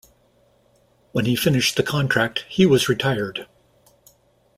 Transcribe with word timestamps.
When 1.11 1.27
he 1.27 1.35
finished 1.35 1.75
the 1.75 1.83
contract 1.83 2.45
he 2.49 2.65
was 2.65 2.89
retired. 2.89 3.45